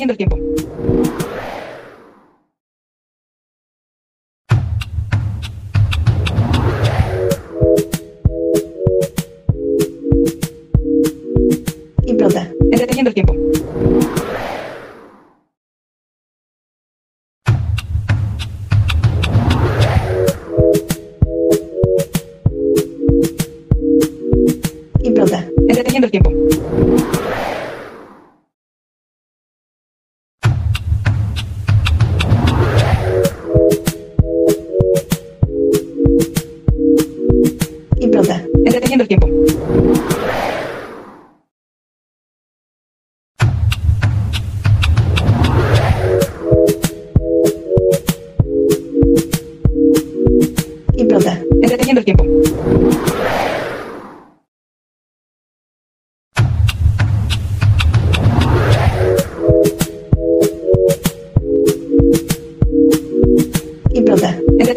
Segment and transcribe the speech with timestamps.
[0.00, 0.37] Entreteniendo el tiempo.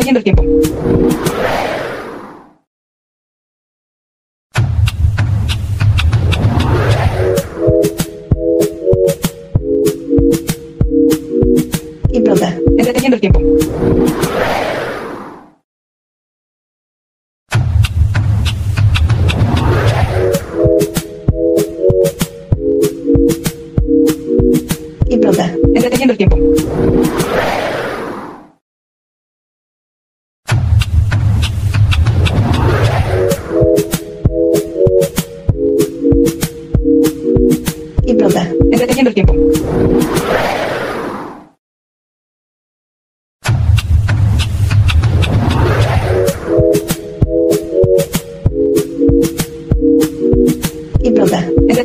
[0.00, 0.42] Entreteniendo el tiempo.
[12.12, 12.56] Impronta.
[12.78, 14.29] Entreteniendo el tiempo.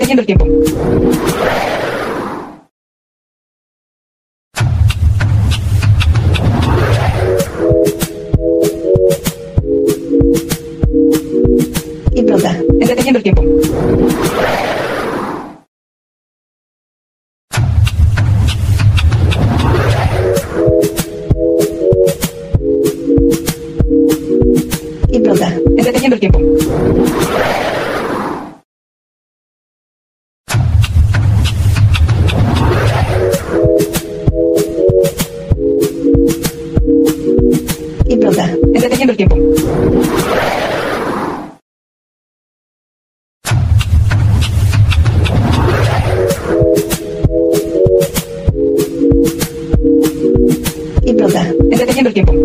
[0.07, 0.45] El tiempo.
[12.13, 12.55] Y planta.
[12.79, 13.43] Entretejiendo el tiempo.
[25.09, 25.55] Y planta.
[25.75, 26.44] Entretejiendo el tiempo.
[38.85, 39.35] Deteniendo el tiempo.
[51.03, 51.51] Implota.
[51.63, 52.44] Deteniendo el tiempo.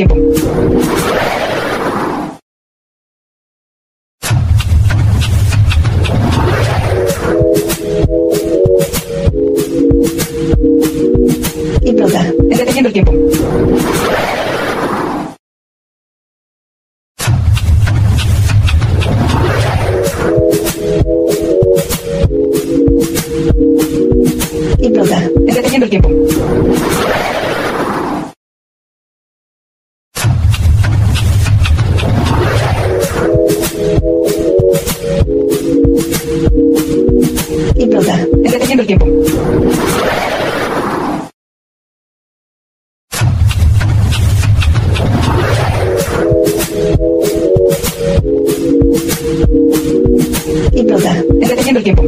[0.00, 0.16] Tiempo.
[11.82, 12.26] Impronta.
[12.50, 13.29] Entreteniendo el tiempo.
[51.80, 52.02] El tiempo.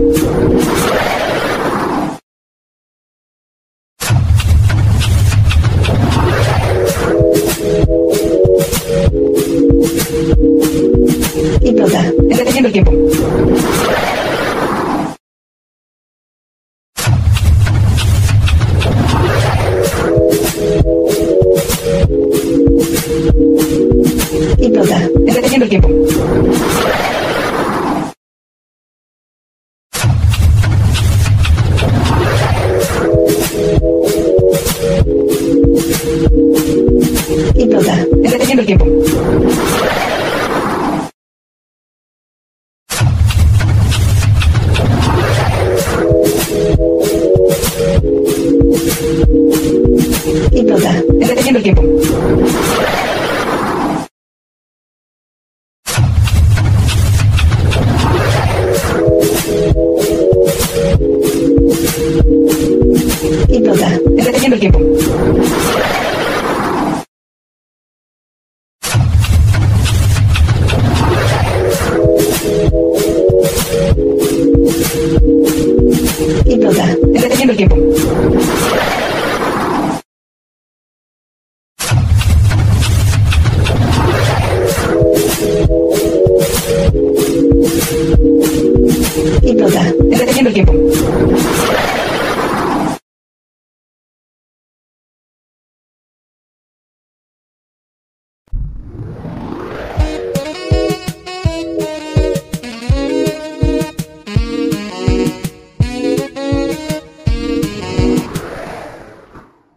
[11.62, 12.06] Impronta.
[12.28, 12.92] Entreteniendo el tiempo.
[24.58, 25.02] Impronta.
[25.26, 26.11] Entreteniendo el tiempo.
[37.54, 38.06] Implota.
[38.22, 38.86] Entreteniendo el tiempo.
[50.52, 51.02] Implota.
[51.20, 51.82] Entreteniendo el tiempo.
[76.44, 76.84] Implota.
[77.14, 77.76] Entreteniendo el tiempo.
[89.42, 89.88] Implota.
[89.88, 91.61] Entreteniendo el tiempo.